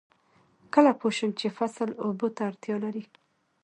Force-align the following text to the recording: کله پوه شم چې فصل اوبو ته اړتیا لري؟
کله 0.73 0.91
پوه 0.99 1.11
شم 1.17 1.31
چې 1.39 1.47
فصل 1.57 1.89
اوبو 2.03 2.27
ته 2.35 2.41
اړتیا 2.49 2.75
لري؟ 2.83 3.03